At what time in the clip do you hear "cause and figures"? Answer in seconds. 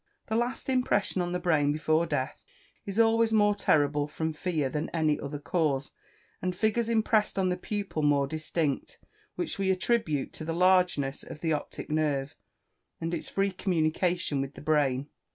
5.37-6.89